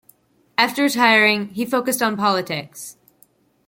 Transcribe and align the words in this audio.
After 0.57 0.81
retiring, 0.81 1.49
he 1.49 1.63
focused 1.63 2.01
on 2.01 2.17
politics. 2.17 2.97